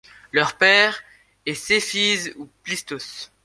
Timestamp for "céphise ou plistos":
1.53-3.31